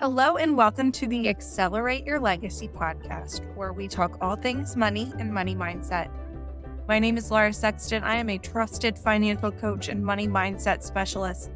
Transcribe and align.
Hello, 0.00 0.38
and 0.38 0.56
welcome 0.56 0.90
to 0.92 1.06
the 1.06 1.28
Accelerate 1.28 2.06
Your 2.06 2.18
Legacy 2.18 2.68
podcast, 2.68 3.44
where 3.54 3.74
we 3.74 3.86
talk 3.86 4.16
all 4.22 4.34
things 4.34 4.74
money 4.74 5.12
and 5.18 5.30
money 5.30 5.54
mindset. 5.54 6.08
My 6.88 6.98
name 6.98 7.18
is 7.18 7.30
Laura 7.30 7.52
Sexton. 7.52 8.02
I 8.02 8.14
am 8.14 8.30
a 8.30 8.38
trusted 8.38 8.98
financial 8.98 9.52
coach 9.52 9.90
and 9.90 10.02
money 10.02 10.26
mindset 10.26 10.82
specialist. 10.82 11.50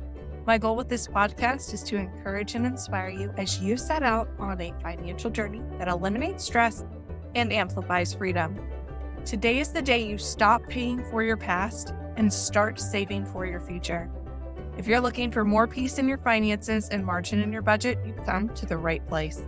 My 0.47 0.59
goal 0.59 0.77
with 0.77 0.91
this 0.91 1.09
podcast 1.09 1.73
is 1.73 1.83
to 1.85 1.97
encourage 1.97 2.55
and 2.55 2.67
inspire 2.67 3.09
you 3.09 3.33
as 3.39 3.63
you 3.63 3.79
set 3.79 4.03
out 4.03 4.29
on 4.39 4.61
a 4.61 4.75
financial 4.83 5.31
journey 5.31 5.63
that 5.79 5.89
eliminates 5.89 6.45
stress 6.45 6.85
and 7.35 7.51
amplifies 7.51 8.13
freedom. 8.13 8.61
Today 9.25 9.59
is 9.59 9.71
the 9.71 9.81
day 9.81 10.07
you 10.07 10.19
stop 10.19 10.69
paying 10.69 11.03
for 11.05 11.23
your 11.23 11.39
past 11.39 11.95
and 12.19 12.31
start 12.31 12.79
saving 12.79 13.25
for 13.25 13.47
your 13.47 13.61
future. 13.61 14.11
If 14.77 14.89
you're 14.89 15.01
looking 15.01 15.31
for 15.31 15.45
more 15.45 15.69
peace 15.69 15.99
in 15.99 16.09
your 16.09 16.19
finances 16.19 16.89
and 16.89 17.07
margin 17.07 17.41
in 17.41 17.53
your 17.53 17.63
budget, 17.63 17.97
you've 18.05 18.25
come 18.25 18.49
to 18.57 18.67
the 18.67 18.77
right 18.77 19.07
place. 19.07 19.41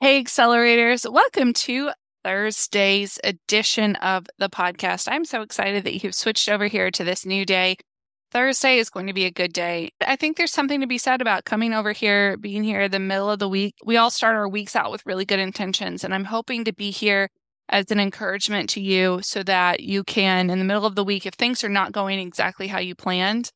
Hey, 0.00 0.22
accelerators, 0.24 1.10
welcome 1.10 1.52
to 1.52 1.90
Thursday's 2.24 3.20
edition 3.22 3.94
of 3.96 4.26
the 4.38 4.50
podcast. 4.50 5.06
I'm 5.08 5.24
so 5.24 5.42
excited 5.42 5.84
that 5.84 6.02
you've 6.02 6.14
switched 6.14 6.48
over 6.48 6.66
here 6.66 6.90
to 6.90 7.04
this 7.04 7.24
new 7.24 7.46
day. 7.46 7.76
Thursday 8.32 8.78
is 8.78 8.90
going 8.90 9.06
to 9.06 9.12
be 9.12 9.24
a 9.24 9.30
good 9.30 9.52
day. 9.52 9.90
I 10.04 10.16
think 10.16 10.36
there's 10.36 10.52
something 10.52 10.80
to 10.80 10.86
be 10.86 10.98
said 10.98 11.20
about 11.20 11.44
coming 11.44 11.72
over 11.74 11.92
here, 11.92 12.36
being 12.36 12.64
here 12.64 12.82
in 12.82 12.90
the 12.90 12.98
middle 12.98 13.30
of 13.30 13.38
the 13.38 13.48
week. 13.48 13.74
We 13.84 13.96
all 13.96 14.10
start 14.10 14.34
our 14.34 14.48
weeks 14.48 14.74
out 14.74 14.90
with 14.90 15.06
really 15.06 15.24
good 15.24 15.38
intentions, 15.38 16.02
and 16.02 16.12
I'm 16.12 16.24
hoping 16.24 16.64
to 16.64 16.72
be 16.72 16.90
here 16.90 17.28
as 17.70 17.90
an 17.90 18.00
encouragement 18.00 18.68
to 18.70 18.80
you 18.80 19.20
so 19.22 19.42
that 19.44 19.80
you 19.80 20.04
can, 20.04 20.50
in 20.50 20.58
the 20.58 20.64
middle 20.64 20.84
of 20.84 20.96
the 20.96 21.04
week, 21.04 21.24
if 21.24 21.34
things 21.34 21.64
are 21.64 21.68
not 21.68 21.92
going 21.92 22.18
exactly 22.18 22.66
how 22.66 22.80
you 22.80 22.94
planned, 22.94 23.50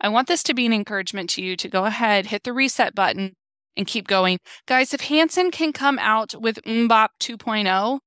I 0.00 0.08
want 0.08 0.26
this 0.26 0.42
to 0.44 0.54
be 0.54 0.66
an 0.66 0.72
encouragement 0.72 1.30
to 1.30 1.42
you 1.42 1.56
to 1.56 1.68
go 1.68 1.84
ahead, 1.84 2.26
hit 2.26 2.44
the 2.44 2.52
reset 2.52 2.94
button, 2.94 3.34
and 3.76 3.86
keep 3.86 4.08
going. 4.08 4.38
Guys, 4.66 4.94
if 4.94 5.02
Hanson 5.02 5.50
can 5.50 5.72
come 5.72 5.98
out 5.98 6.34
with 6.40 6.62
MMMBop 6.64 7.08
2.0, 7.20 8.00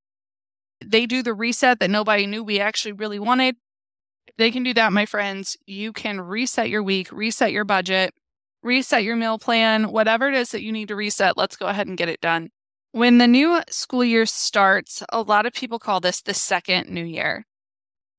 they 0.84 1.06
do 1.06 1.22
the 1.22 1.34
reset 1.34 1.80
that 1.80 1.90
nobody 1.90 2.26
knew 2.26 2.44
we 2.44 2.60
actually 2.60 2.94
really 2.94 3.20
wanted. 3.20 3.56
they 4.38 4.52
can 4.52 4.64
do 4.64 4.74
that, 4.74 4.94
my 4.94 5.06
friends, 5.06 5.58
you 5.66 5.94
can 5.94 6.20
reset 6.22 6.70
your 6.70 6.82
week, 6.82 7.12
reset 7.12 7.52
your 7.52 7.66
budget, 7.66 8.14
reset 8.64 9.04
your 9.04 9.16
meal 9.16 9.38
plan, 9.38 9.92
whatever 9.92 10.30
it 10.30 10.34
is 10.36 10.50
that 10.52 10.64
you 10.64 10.72
need 10.72 10.88
to 10.88 10.96
reset. 10.96 11.38
Let's 11.38 11.56
go 11.58 11.68
ahead 11.68 11.88
and 11.88 11.98
get 11.98 12.10
it 12.10 12.22
done. 12.22 12.50
When 12.94 13.20
the 13.20 13.28
new 13.28 13.62
school 13.70 14.04
year 14.04 14.26
starts, 14.26 15.02
a 15.14 15.22
lot 15.22 15.46
of 15.46 15.54
people 15.54 15.80
call 15.80 16.02
this 16.02 16.22
the 16.22 16.34
second 16.34 16.90
new 16.90 17.06
year. 17.06 17.46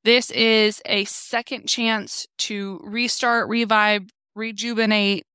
This 0.03 0.31
is 0.31 0.81
a 0.87 1.05
second 1.05 1.69
chance 1.69 2.27
to 2.39 2.81
restart, 2.83 3.51
revive, 3.51 4.05
rejuvenate, 4.34 5.27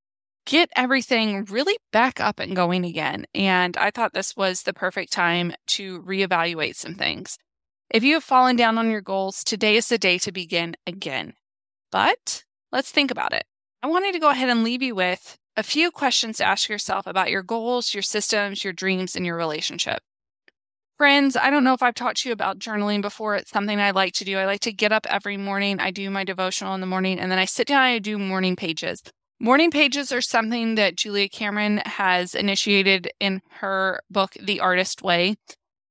get 0.48 0.72
everything 0.76 1.46
really 1.46 1.78
back 1.92 2.20
up 2.20 2.40
and 2.40 2.56
going 2.56 2.84
again. 2.84 3.26
And 3.36 3.78
I 3.78 3.92
thought 3.92 4.14
this 4.14 4.36
was 4.36 4.64
the 4.64 4.74
perfect 4.74 5.14
time 5.14 5.54
to 5.68 6.02
reevaluate 6.02 6.76
some 6.76 6.96
things. 6.96 7.38
If 7.92 8.04
you 8.04 8.16
have 8.16 8.24
fallen 8.24 8.56
down 8.56 8.80
on 8.80 8.90
your 8.90 9.02
goals, 9.02 9.44
today 9.44 9.76
is 9.76 9.88
the 9.88 10.00
day 10.00 10.18
to 10.18 10.32
begin 10.32 10.76
again. 10.88 11.34
But 11.92 12.44
let's 12.72 12.90
think 12.90 13.12
about 13.12 13.34
it. 13.34 13.46
I 13.84 13.88
wanted 13.88 14.14
to 14.14 14.20
go 14.20 14.30
ahead 14.30 14.50
and 14.50 14.64
leave 14.64 14.82
you 14.82 14.96
with 14.96 15.38
a 15.58 15.64
few 15.64 15.90
questions 15.90 16.38
to 16.38 16.46
ask 16.46 16.70
yourself 16.70 17.08
about 17.08 17.32
your 17.32 17.42
goals, 17.42 17.94
your 17.94 18.04
systems, 18.04 18.64
your 18.64 18.74
dreams, 18.74 19.16
and 19.16 19.26
your 19.26 19.36
relationship. 19.36 20.00
Friends, 20.98 21.36
I 21.36 21.50
don't 21.50 21.64
know 21.64 21.74
if 21.74 21.84
I've 21.84 21.96
talked 21.96 22.22
to 22.22 22.30
you 22.30 22.34
about 22.34 22.60
journaling 22.60 23.02
before. 23.02 23.36
It's 23.36 23.50
something 23.50 23.80
I 23.80 23.92
like 23.92 24.14
to 24.14 24.26
do. 24.26 24.38
I 24.38 24.46
like 24.46 24.62
to 24.62 24.72
get 24.72 24.92
up 24.92 25.08
every 25.10 25.36
morning. 25.36 25.80
I 25.80 25.92
do 25.92 26.10
my 26.12 26.24
devotional 26.24 26.76
in 26.76 26.82
the 26.82 26.88
morning, 26.88 27.20
and 27.20 27.32
then 27.32 27.40
I 27.40 27.46
sit 27.46 27.68
down 27.68 27.84
and 27.84 27.96
I 27.96 28.00
do 28.00 28.20
morning 28.20 28.56
pages. 28.56 29.02
Morning 29.40 29.70
pages 29.70 30.12
are 30.12 30.22
something 30.22 30.76
that 30.76 30.96
Julia 30.96 31.30
Cameron 31.30 31.82
has 31.86 32.34
initiated 32.34 33.12
in 33.20 33.42
her 33.60 34.00
book, 34.10 34.34
The 34.40 34.60
Artist 34.60 35.02
Way. 35.04 35.36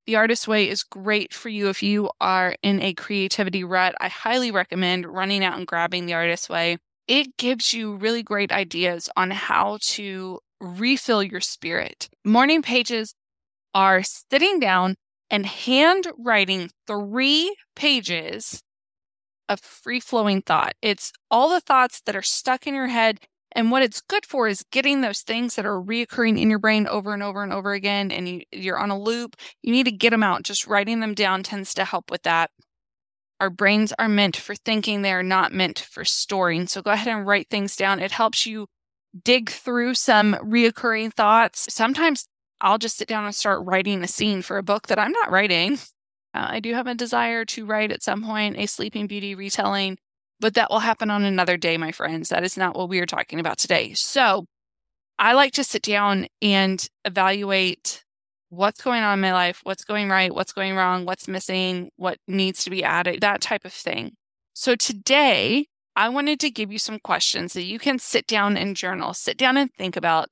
The 0.07 0.17
Artist 0.17 0.47
Way 0.47 0.69
is 0.69 0.85
great 0.85 1.35
for 1.35 1.49
you 1.49 1.69
if 1.69 1.83
you 1.83 2.11
are 2.21 2.55
in 2.63 2.81
a 2.83 2.95
creativity 2.95 3.65
rut. 3.65 3.95
I 4.01 4.09
highly 4.09 4.51
recommend 4.53 5.07
running 5.07 5.45
out 5.45 5.59
and 5.59 5.67
grabbing 5.67 6.07
The 6.07 6.15
Artist 6.15 6.49
Way 6.49 6.79
it 7.09 7.37
gives 7.37 7.73
you 7.73 7.95
really 7.97 8.23
great 8.23 8.53
ideas 8.53 9.09
on 9.17 9.31
how 9.31 9.79
to 9.83 10.41
refill 10.61 11.23
your 11.23 11.41
spirit. 11.41 12.09
Morning 12.25 12.63
pages 12.63 13.15
are 13.75 14.03
sitting 14.03 14.59
down 14.59 14.97
and 15.31 15.47
handwriting 15.47 16.71
three 16.87 17.55
pages 17.75 18.63
of 19.49 19.61
free 19.61 20.01
flowing 20.01 20.43
thought. 20.43 20.75
It's 20.83 21.13
all 21.31 21.51
the 21.51 21.61
thoughts 21.61 22.01
that 22.07 22.17
are 22.17 22.23
stuck 22.23 22.67
in 22.67 22.75
your 22.75 22.89
head. 22.89 23.21
And 23.53 23.71
what 23.71 23.83
it's 23.83 24.03
good 24.03 24.27
for 24.27 24.49
is 24.49 24.65
getting 24.71 25.01
those 25.01 25.21
things 25.21 25.55
that 25.55 25.65
are 25.65 25.81
reoccurring 25.81 26.39
in 26.41 26.51
your 26.51 26.59
brain 26.59 26.87
over 26.87 27.15
and 27.15 27.23
over 27.23 27.43
and 27.43 27.53
over 27.53 27.73
again, 27.73 28.11
and 28.11 28.29
you, 28.29 28.43
you're 28.53 28.79
on 28.79 28.91
a 28.91 28.99
loop. 28.99 29.37
You 29.63 29.73
need 29.73 29.85
to 29.85 29.93
get 29.93 30.11
them 30.11 30.23
out. 30.23 30.43
Just 30.43 30.67
writing 30.67 31.01
them 31.01 31.15
down 31.15 31.43
tends 31.43 31.73
to 31.75 31.85
help 31.85 32.11
with 32.11 32.23
that. 32.25 32.51
Our 33.41 33.51
brains 33.51 33.93
are 33.99 34.09
meant 34.09 34.37
for 34.37 34.55
thinking, 34.55 35.03
they 35.03 35.13
are 35.13 35.23
not 35.23 35.53
meant 35.53 35.79
for 35.79 36.05
storing. 36.05 36.67
So 36.67 36.81
go 36.83 36.91
ahead 36.91 37.09
and 37.09 37.27
write 37.27 37.49
things 37.51 37.77
down. 37.77 38.01
It 38.01 38.13
helps 38.13 38.47
you 38.47 38.67
dig 39.25 39.51
through 39.51 39.95
some 39.95 40.35
reoccurring 40.35 41.13
thoughts. 41.13 41.73
Sometimes 41.73 42.27
I'll 42.61 42.79
just 42.79 42.97
sit 42.97 43.09
down 43.09 43.25
and 43.25 43.35
start 43.35 43.65
writing 43.65 44.03
a 44.03 44.09
scene 44.09 44.43
for 44.43 44.57
a 44.57 44.63
book 44.63 44.87
that 44.87 44.99
I'm 44.99 45.13
not 45.13 45.31
writing. 45.31 45.75
Uh, 46.35 46.47
I 46.51 46.61
do 46.61 46.75
have 46.75 46.87
a 46.87 46.95
desire 46.95 47.45
to 47.47 47.67
write 47.67 47.93
at 47.93 48.03
some 48.03 48.25
point 48.25 48.57
a 48.59 48.67
Sleeping 48.67 49.07
Beauty 49.07 49.35
retelling, 49.35 49.99
but 50.41 50.55
that 50.55 50.71
will 50.71 50.81
happen 50.81 51.11
on 51.11 51.25
another 51.25 51.57
day, 51.57 51.77
my 51.77 51.93
friends. 51.93 52.31
That 52.31 52.45
is 52.45 52.57
not 52.57 52.77
what 52.77 52.89
we 52.89 53.01
are 53.01 53.07
talking 53.07 53.41
about 53.41 53.59
today. 53.59 53.93
So 53.95 54.47
I 55.19 55.33
like 55.35 55.53
to 55.53 55.65
sit 55.65 55.83
down 55.83 56.27
and 56.43 56.87
evaluate 57.05 58.05
what's 58.57 58.83
going 58.83 59.03
on 59.03 59.15
in 59.15 59.21
my 59.21 59.33
life, 59.33 59.61
what's 59.63 59.85
going 59.85 60.09
right, 60.09 60.35
what's 60.35 60.53
going 60.53 60.75
wrong, 60.75 61.05
what's 61.05 61.29
missing, 61.29 61.91
what 61.97 62.19
needs 62.27 62.65
to 62.65 62.71
be 62.71 62.83
added, 62.83 63.21
that 63.21 63.41
type 63.41 63.65
of 63.65 63.73
thing. 63.73 64.13
So 64.55 64.75
today, 64.75 65.67
I 65.95 66.09
wanted 66.09 66.41
to 66.41 66.51
give 66.51 66.73
you 66.73 66.79
some 66.79 66.99
questions 66.99 67.53
that 67.53 67.65
you 67.65 67.79
can 67.79 67.99
sit 67.99 68.27
down 68.27 68.57
and 68.57 68.77
journal, 68.77 69.15
sit 69.15 69.37
down 69.37 69.57
and 69.57 69.71
think 69.73 69.97
about 69.97 70.29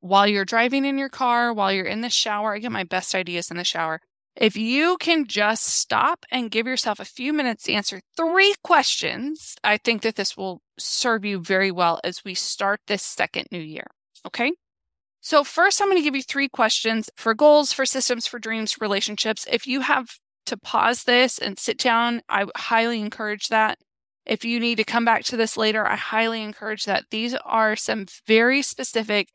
while 0.00 0.26
you're 0.26 0.44
driving 0.44 0.84
in 0.84 0.98
your 0.98 1.08
car, 1.08 1.52
while 1.52 1.72
you're 1.72 1.86
in 1.86 2.00
the 2.00 2.10
shower. 2.10 2.54
I 2.54 2.58
get 2.58 2.72
my 2.72 2.84
best 2.84 3.14
ideas 3.14 3.50
in 3.50 3.56
the 3.56 3.64
shower. 3.64 4.00
If 4.36 4.56
you 4.56 4.96
can 4.98 5.26
just 5.26 5.64
stop 5.64 6.24
and 6.30 6.50
give 6.50 6.66
yourself 6.66 7.00
a 7.00 7.04
few 7.04 7.32
minutes 7.32 7.64
to 7.64 7.72
answer 7.72 8.00
three 8.16 8.54
questions, 8.62 9.56
I 9.64 9.76
think 9.76 10.02
that 10.02 10.16
this 10.16 10.36
will 10.36 10.62
serve 10.78 11.24
you 11.24 11.40
very 11.40 11.70
well 11.70 12.00
as 12.04 12.24
we 12.24 12.34
start 12.34 12.80
this 12.86 13.02
second 13.02 13.46
new 13.50 13.60
year. 13.60 13.86
Okay. 14.26 14.52
So, 15.22 15.44
first, 15.44 15.80
I'm 15.80 15.88
going 15.88 15.98
to 15.98 16.02
give 16.02 16.16
you 16.16 16.22
three 16.22 16.48
questions 16.48 17.10
for 17.16 17.34
goals, 17.34 17.72
for 17.72 17.84
systems, 17.84 18.26
for 18.26 18.38
dreams, 18.38 18.80
relationships. 18.80 19.46
If 19.50 19.66
you 19.66 19.80
have 19.80 20.08
to 20.46 20.56
pause 20.56 21.04
this 21.04 21.38
and 21.38 21.58
sit 21.58 21.78
down, 21.78 22.22
I 22.28 22.46
highly 22.56 23.00
encourage 23.00 23.48
that. 23.48 23.78
If 24.24 24.44
you 24.44 24.58
need 24.58 24.76
to 24.76 24.84
come 24.84 25.04
back 25.04 25.24
to 25.24 25.36
this 25.36 25.56
later, 25.56 25.86
I 25.86 25.96
highly 25.96 26.42
encourage 26.42 26.86
that. 26.86 27.04
These 27.10 27.34
are 27.44 27.76
some 27.76 28.06
very 28.26 28.62
specific, 28.62 29.28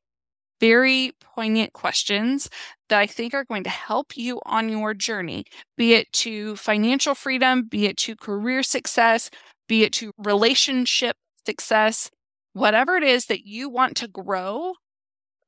very 0.60 1.12
poignant 1.22 1.74
questions 1.74 2.50
that 2.90 3.00
I 3.00 3.06
think 3.06 3.34
are 3.34 3.46
going 3.46 3.64
to 3.66 3.70
help 3.70 4.18
you 4.18 4.42
on 4.46 4.70
your 4.70 4.94
journey, 4.94 5.46
be 5.78 5.94
it 5.94 6.12
to 6.14 6.56
financial 6.56 7.14
freedom, 7.14 7.64
be 7.64 7.86
it 7.86 7.98
to 7.98 8.16
career 8.16 8.64
success, 8.64 9.30
be 9.68 9.84
it 9.84 9.94
to 9.94 10.12
relationship 10.18 11.16
success, 11.46 12.10
whatever 12.54 12.96
it 12.96 13.04
is 13.04 13.26
that 13.28 13.46
you 13.46 13.70
want 13.70 13.98
to 13.98 14.08
grow 14.08 14.74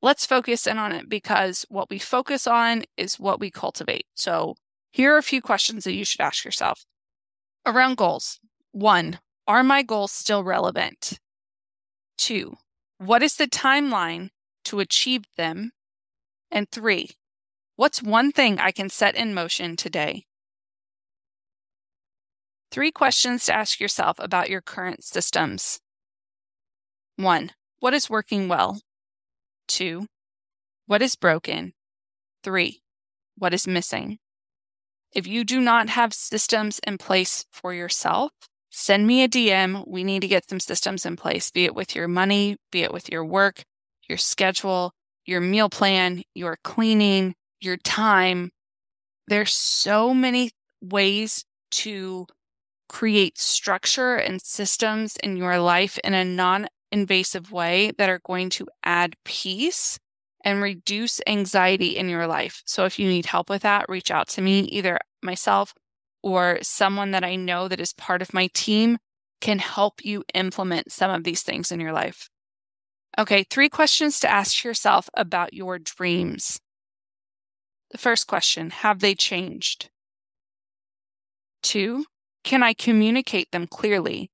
let's 0.01 0.25
focus 0.25 0.67
in 0.67 0.77
on 0.77 0.91
it 0.91 1.09
because 1.09 1.65
what 1.69 1.89
we 1.89 1.99
focus 1.99 2.47
on 2.47 2.83
is 2.97 3.19
what 3.19 3.39
we 3.39 3.51
cultivate. 3.51 4.05
So, 4.15 4.55
here 4.91 5.13
are 5.13 5.17
a 5.17 5.23
few 5.23 5.41
questions 5.41 5.83
that 5.83 5.93
you 5.93 6.05
should 6.05 6.21
ask 6.21 6.43
yourself 6.43 6.85
around 7.65 7.97
goals. 7.97 8.39
One, 8.71 9.19
are 9.47 9.63
my 9.63 9.83
goals 9.83 10.11
still 10.11 10.43
relevant? 10.43 11.19
Two, 12.17 12.55
what 12.97 13.21
is 13.21 13.35
the 13.35 13.47
timeline 13.47 14.29
to 14.65 14.79
achieve 14.79 15.23
them? 15.35 15.71
And 16.49 16.69
three, 16.69 17.11
what's 17.75 18.01
one 18.01 18.31
thing 18.31 18.59
I 18.59 18.71
can 18.71 18.89
set 18.89 19.15
in 19.15 19.33
motion 19.33 19.75
today? 19.75 20.25
Three 22.71 22.91
questions 22.91 23.45
to 23.45 23.55
ask 23.55 23.79
yourself 23.79 24.17
about 24.19 24.49
your 24.49 24.61
current 24.61 25.03
systems. 25.03 25.79
One, 27.15 27.51
what 27.79 27.93
is 27.93 28.09
working 28.09 28.47
well? 28.47 28.81
Two, 29.67 30.07
what 30.85 31.01
is 31.01 31.15
broken? 31.15 31.73
Three, 32.43 32.81
what 33.37 33.53
is 33.53 33.67
missing? 33.67 34.19
If 35.13 35.27
you 35.27 35.43
do 35.43 35.59
not 35.59 35.89
have 35.89 36.13
systems 36.13 36.79
in 36.85 36.97
place 36.97 37.45
for 37.51 37.73
yourself, 37.73 38.31
send 38.69 39.07
me 39.07 39.23
a 39.23 39.27
DM. 39.27 39.87
We 39.87 40.03
need 40.03 40.21
to 40.21 40.27
get 40.27 40.49
some 40.49 40.59
systems 40.59 41.05
in 41.05 41.15
place, 41.15 41.51
be 41.51 41.65
it 41.65 41.75
with 41.75 41.95
your 41.95 42.07
money, 42.07 42.57
be 42.71 42.83
it 42.83 42.93
with 42.93 43.11
your 43.11 43.25
work, 43.25 43.63
your 44.07 44.17
schedule, 44.17 44.93
your 45.25 45.41
meal 45.41 45.69
plan, 45.69 46.23
your 46.33 46.57
cleaning, 46.63 47.35
your 47.59 47.77
time. 47.77 48.51
There's 49.27 49.53
so 49.53 50.13
many 50.13 50.51
ways 50.81 51.43
to 51.71 52.27
create 52.87 53.37
structure 53.37 54.15
and 54.15 54.41
systems 54.41 55.17
in 55.17 55.35
your 55.35 55.59
life 55.59 55.99
in 56.03 56.13
a 56.13 56.23
non 56.23 56.67
invasive 56.91 57.51
way 57.51 57.91
that 57.97 58.09
are 58.09 58.21
going 58.23 58.49
to 58.51 58.67
add 58.83 59.15
peace 59.25 59.99
and 60.43 60.61
reduce 60.61 61.19
anxiety 61.27 61.97
in 61.97 62.09
your 62.09 62.27
life. 62.27 62.61
So 62.65 62.85
if 62.85 62.99
you 62.99 63.07
need 63.07 63.25
help 63.25 63.49
with 63.49 63.63
that, 63.63 63.89
reach 63.89 64.11
out 64.11 64.27
to 64.29 64.41
me, 64.41 64.61
either 64.61 64.99
myself 65.21 65.73
or 66.23 66.59
someone 66.61 67.11
that 67.11 67.23
I 67.23 67.35
know 67.35 67.67
that 67.67 67.79
is 67.79 67.93
part 67.93 68.21
of 68.21 68.33
my 68.33 68.47
team 68.53 68.97
can 69.41 69.59
help 69.59 70.03
you 70.03 70.23
implement 70.33 70.91
some 70.91 71.11
of 71.11 71.23
these 71.23 71.43
things 71.43 71.71
in 71.71 71.79
your 71.79 71.93
life. 71.93 72.29
Okay, 73.19 73.43
three 73.49 73.69
questions 73.69 74.19
to 74.19 74.29
ask 74.29 74.63
yourself 74.63 75.09
about 75.13 75.53
your 75.53 75.79
dreams. 75.79 76.59
The 77.91 77.97
first 77.97 78.27
question 78.27 78.69
Have 78.69 78.99
they 78.99 79.15
changed? 79.15 79.89
Two, 81.63 82.05
can 82.43 82.63
I 82.63 82.73
communicate 82.73 83.51
them 83.51 83.67
clearly? 83.67 84.29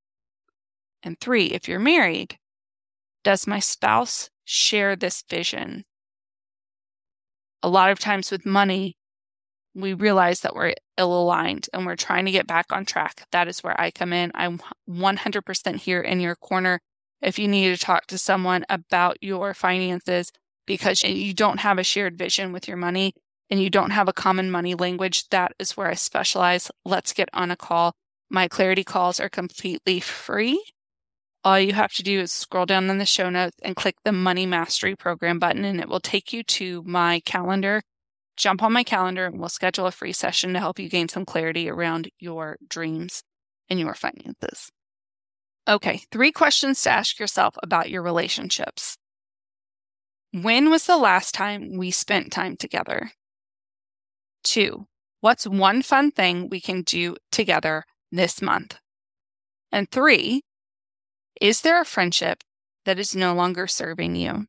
And 1.01 1.19
three, 1.19 1.47
if 1.47 1.67
you're 1.67 1.79
married, 1.79 2.37
does 3.23 3.47
my 3.47 3.59
spouse 3.59 4.29
share 4.45 4.95
this 4.95 5.23
vision? 5.29 5.85
A 7.61 7.69
lot 7.69 7.89
of 7.89 7.99
times 7.99 8.29
with 8.31 8.45
money, 8.45 8.97
we 9.75 9.93
realize 9.93 10.41
that 10.41 10.55
we're 10.55 10.73
ill 10.97 11.19
aligned 11.19 11.67
and 11.73 11.85
we're 11.85 11.95
trying 11.95 12.25
to 12.25 12.31
get 12.31 12.45
back 12.45 12.71
on 12.71 12.85
track. 12.85 13.25
That 13.31 13.47
is 13.47 13.63
where 13.63 13.79
I 13.79 13.91
come 13.91 14.13
in. 14.13 14.31
I'm 14.35 14.61
100% 14.89 15.75
here 15.77 16.01
in 16.01 16.19
your 16.19 16.35
corner 16.35 16.79
if 17.21 17.39
you 17.39 17.47
need 17.47 17.75
to 17.75 17.83
talk 17.83 18.05
to 18.07 18.17
someone 18.17 18.65
about 18.69 19.17
your 19.21 19.53
finances 19.53 20.31
because 20.67 21.01
you 21.03 21.33
don't 21.33 21.61
have 21.61 21.79
a 21.79 21.83
shared 21.83 22.17
vision 22.17 22.51
with 22.51 22.67
your 22.67 22.77
money 22.77 23.13
and 23.49 23.61
you 23.61 23.69
don't 23.69 23.91
have 23.91 24.07
a 24.07 24.13
common 24.13 24.51
money 24.51 24.75
language. 24.75 25.29
That 25.29 25.53
is 25.59 25.75
where 25.77 25.87
I 25.87 25.95
specialize. 25.95 26.69
Let's 26.85 27.13
get 27.13 27.29
on 27.33 27.49
a 27.49 27.55
call. 27.55 27.93
My 28.29 28.47
clarity 28.47 28.83
calls 28.83 29.19
are 29.19 29.29
completely 29.29 29.99
free. 29.99 30.63
All 31.43 31.59
you 31.59 31.73
have 31.73 31.93
to 31.93 32.03
do 32.03 32.21
is 32.21 32.31
scroll 32.31 32.65
down 32.65 32.89
in 32.89 32.97
the 32.99 33.05
show 33.05 33.29
notes 33.29 33.57
and 33.63 33.75
click 33.75 33.95
the 34.03 34.13
Money 34.13 34.45
Mastery 34.45 34.95
Program 34.95 35.39
button, 35.39 35.65
and 35.65 35.79
it 35.79 35.89
will 35.89 35.99
take 35.99 36.31
you 36.31 36.43
to 36.43 36.83
my 36.85 37.19
calendar 37.25 37.81
jump 38.35 38.63
on 38.63 38.73
my 38.73 38.83
calendar 38.83 39.25
and 39.25 39.39
we'll 39.39 39.49
schedule 39.49 39.85
a 39.85 39.91
free 39.91 40.13
session 40.13 40.53
to 40.53 40.59
help 40.59 40.79
you 40.79 40.89
gain 40.89 41.07
some 41.07 41.25
clarity 41.25 41.69
around 41.69 42.09
your 42.19 42.57
dreams 42.67 43.23
and 43.69 43.79
your 43.79 43.93
finances. 43.93 44.71
Okay, 45.67 46.01
three 46.11 46.31
questions 46.31 46.81
to 46.81 46.89
ask 46.89 47.19
yourself 47.19 47.55
about 47.63 47.89
your 47.89 48.01
relationships. 48.01 48.97
When 50.31 50.69
was 50.69 50.85
the 50.85 50.97
last 50.97 51.33
time 51.33 51.77
we 51.77 51.91
spent 51.91 52.31
time 52.31 52.57
together? 52.57 53.11
Two, 54.43 54.87
what's 55.21 55.47
one 55.47 55.81
fun 55.81 56.11
thing 56.11 56.49
we 56.49 56.59
can 56.59 56.81
do 56.81 57.15
together 57.31 57.85
this 58.11 58.41
month? 58.41 58.77
And 59.71 59.89
three, 59.89 60.41
is 61.43 61.59
there 61.59 61.81
a 61.81 61.85
friendship 61.85 62.41
that 62.85 62.97
is 62.97 63.13
no 63.13 63.33
longer 63.33 63.67
serving 63.67 64.15
you? 64.15 64.47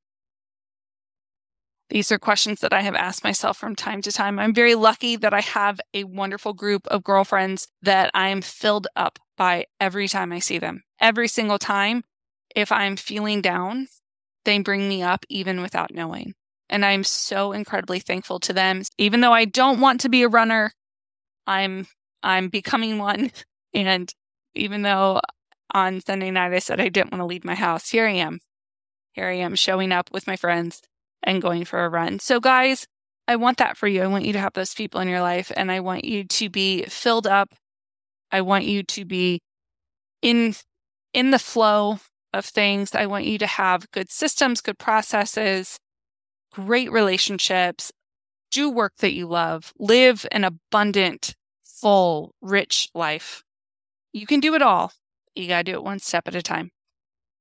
These 1.90 2.12
are 2.12 2.20
questions 2.20 2.60
that 2.60 2.72
I 2.72 2.82
have 2.82 2.94
asked 2.94 3.24
myself 3.24 3.58
from 3.58 3.74
time 3.74 4.00
to 4.02 4.12
time. 4.12 4.38
I'm 4.38 4.54
very 4.54 4.76
lucky 4.76 5.16
that 5.16 5.34
I 5.34 5.40
have 5.40 5.80
a 5.92 6.04
wonderful 6.04 6.52
group 6.52 6.86
of 6.86 7.02
girlfriends 7.02 7.66
that 7.82 8.12
I 8.14 8.28
am 8.28 8.42
filled 8.42 8.86
up 8.94 9.18
by 9.36 9.66
every 9.80 10.06
time 10.06 10.32
I 10.32 10.38
see 10.38 10.58
them. 10.58 10.84
Every 11.00 11.26
single 11.26 11.58
time, 11.58 12.04
if 12.54 12.70
I'm 12.70 12.94
feeling 12.94 13.42
down, 13.42 13.88
they 14.44 14.56
bring 14.60 14.88
me 14.88 15.02
up 15.02 15.26
even 15.28 15.62
without 15.62 15.92
knowing. 15.92 16.34
And 16.68 16.84
I'm 16.84 17.02
so 17.02 17.50
incredibly 17.50 17.98
thankful 17.98 18.38
to 18.38 18.52
them. 18.52 18.82
Even 18.98 19.20
though 19.20 19.32
I 19.32 19.46
don't 19.46 19.80
want 19.80 20.00
to 20.02 20.08
be 20.08 20.22
a 20.22 20.28
runner, 20.28 20.72
I'm 21.44 21.88
I'm 22.22 22.50
becoming 22.50 22.98
one. 22.98 23.32
And 23.76 24.08
even 24.54 24.82
though 24.82 25.20
on 25.72 26.00
Sunday 26.00 26.30
night 26.30 26.52
I 26.52 26.58
said 26.58 26.80
I 26.80 26.88
didn't 26.88 27.12
want 27.12 27.20
to 27.20 27.26
leave 27.26 27.44
my 27.44 27.54
house, 27.54 27.90
here 27.90 28.06
I 28.06 28.12
am. 28.12 28.40
Here 29.12 29.28
I 29.28 29.36
am 29.36 29.54
showing 29.54 29.92
up 29.92 30.10
with 30.12 30.26
my 30.26 30.36
friends 30.36 30.82
and 31.22 31.40
going 31.40 31.64
for 31.64 31.84
a 31.84 31.88
run. 31.88 32.18
So, 32.18 32.40
guys, 32.40 32.86
I 33.26 33.36
want 33.36 33.58
that 33.58 33.76
for 33.76 33.86
you. 33.86 34.02
I 34.02 34.06
want 34.06 34.24
you 34.24 34.32
to 34.34 34.40
have 34.40 34.52
those 34.54 34.74
people 34.74 35.00
in 35.00 35.08
your 35.08 35.20
life 35.20 35.50
and 35.56 35.70
I 35.70 35.80
want 35.80 36.04
you 36.04 36.24
to 36.24 36.50
be 36.50 36.84
filled 36.84 37.26
up. 37.26 37.54
I 38.30 38.40
want 38.40 38.64
you 38.64 38.82
to 38.82 39.04
be 39.04 39.40
in 40.20 40.54
in 41.12 41.30
the 41.30 41.38
flow 41.38 42.00
of 42.32 42.44
things. 42.44 42.94
I 42.94 43.06
want 43.06 43.24
you 43.24 43.38
to 43.38 43.46
have 43.46 43.90
good 43.92 44.10
systems, 44.10 44.60
good 44.60 44.78
processes, 44.78 45.78
great 46.52 46.90
relationships, 46.90 47.92
do 48.50 48.70
work 48.70 48.94
that 48.98 49.12
you 49.12 49.26
love, 49.26 49.72
live 49.78 50.26
an 50.32 50.44
abundant, 50.44 51.34
full, 51.64 52.34
rich 52.40 52.88
life. 52.94 53.42
You 54.12 54.26
can 54.26 54.40
do 54.40 54.54
it 54.54 54.62
all. 54.62 54.92
You 55.34 55.48
got 55.48 55.66
to 55.66 55.72
do 55.72 55.78
it 55.78 55.84
one 55.84 55.98
step 55.98 56.28
at 56.28 56.34
a 56.34 56.42
time. 56.42 56.70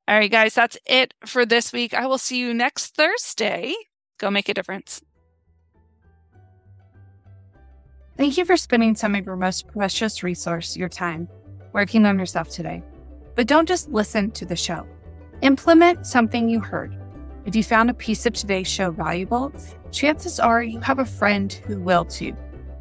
All 0.08 0.18
right, 0.18 0.32
guys, 0.32 0.56
that's 0.56 0.78
it 0.86 1.14
for 1.26 1.46
this 1.46 1.72
week. 1.72 1.94
I 1.94 2.08
will 2.08 2.18
see 2.18 2.38
you 2.38 2.54
next 2.54 2.96
Thursday. 2.96 3.74
Go 4.20 4.30
make 4.30 4.50
a 4.50 4.54
difference. 4.54 5.02
Thank 8.18 8.38
you 8.38 8.46
for 8.46 8.58
spending 8.58 8.96
some 8.96 9.16
of 9.16 9.26
your 9.26 9.36
most 9.36 9.68
precious 9.68 10.22
resource, 10.22 10.78
your 10.78 10.90
time, 10.90 11.28
working 11.72 12.06
on 12.06 12.20
yourself 12.20 12.50
today. 12.50 12.84
But 13.36 13.48
don't 13.48 13.68
just 13.68 13.90
listen 13.90 14.32
to 14.32 14.46
the 14.46 14.56
show. 14.56 14.86
Implement 15.42 16.06
something 16.06 16.48
you 16.48 16.60
heard. 16.60 16.96
If 17.46 17.56
you 17.56 17.64
found 17.64 17.90
a 17.90 17.94
piece 17.94 18.26
of 18.26 18.34
today's 18.34 18.68
show 18.68 18.92
valuable, 18.92 19.52
chances 19.92 20.40
are 20.40 20.62
you 20.62 20.80
have 20.82 21.00
a 21.00 21.06
friend 21.06 21.52
who 21.52 21.80
will 21.80 22.06
too. 22.06 22.36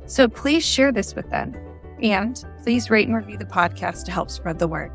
So 0.07 0.29
please 0.29 0.65
share 0.65 0.93
this 0.93 1.15
with 1.15 1.31
them. 1.31 1.55
And 2.03 2.45
please 2.63 2.91
rate 2.91 3.07
and 3.07 3.17
review 3.17 3.39
the 3.39 3.45
podcast 3.45 4.05
to 4.05 4.13
help 4.13 4.31
spread 4.31 4.59
the 4.59 4.69
word. 4.69 4.93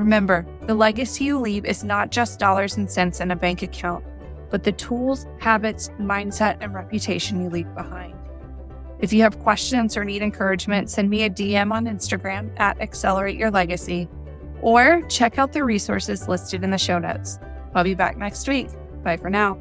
Remember, 0.00 0.46
the 0.62 0.74
legacy 0.74 1.24
you 1.24 1.38
leave 1.38 1.66
is 1.66 1.84
not 1.84 2.10
just 2.10 2.40
dollars 2.40 2.78
and 2.78 2.90
cents 2.90 3.20
in 3.20 3.32
a 3.32 3.36
bank 3.36 3.60
account, 3.60 4.02
but 4.48 4.64
the 4.64 4.72
tools, 4.72 5.26
habits, 5.40 5.90
mindset, 6.00 6.56
and 6.62 6.72
reputation 6.72 7.42
you 7.42 7.50
leave 7.50 7.72
behind. 7.74 8.14
If 9.00 9.12
you 9.12 9.20
have 9.22 9.38
questions 9.40 9.98
or 9.98 10.04
need 10.06 10.22
encouragement, 10.22 10.88
send 10.88 11.10
me 11.10 11.24
a 11.24 11.30
DM 11.30 11.70
on 11.70 11.84
Instagram 11.84 12.50
at 12.58 12.80
Accelerate 12.80 13.36
Your 13.36 13.50
Legacy 13.50 14.08
or 14.62 15.02
check 15.02 15.38
out 15.38 15.52
the 15.52 15.64
resources 15.64 16.28
listed 16.28 16.64
in 16.64 16.70
the 16.70 16.78
show 16.78 16.98
notes. 16.98 17.38
I'll 17.74 17.84
be 17.84 17.94
back 17.94 18.16
next 18.16 18.48
week. 18.48 18.68
Bye 19.02 19.18
for 19.18 19.28
now. 19.28 19.58